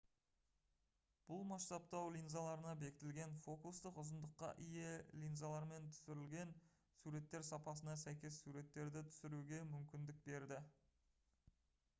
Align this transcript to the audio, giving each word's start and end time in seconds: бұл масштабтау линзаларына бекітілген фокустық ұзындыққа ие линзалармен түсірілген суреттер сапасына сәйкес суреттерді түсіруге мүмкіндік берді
бұл 1.25 1.43
масштабтау 1.49 2.07
линзаларына 2.15 2.71
бекітілген 2.83 3.35
фокустық 3.47 3.99
ұзындыққа 4.05 4.49
ие 4.69 4.89
линзалармен 5.25 5.85
түсірілген 5.93 6.55
суреттер 7.03 7.47
сапасына 7.53 7.97
сәйкес 8.07 8.43
суреттерді 8.47 9.07
түсіруге 9.13 9.61
мүмкіндік 9.77 10.27
берді 10.33 10.61